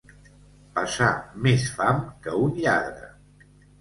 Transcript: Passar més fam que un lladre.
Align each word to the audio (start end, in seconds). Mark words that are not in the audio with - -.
Passar 0.77 1.09
més 1.47 1.65
fam 1.81 1.99
que 2.25 2.33
un 2.47 2.59
lladre. 2.65 3.11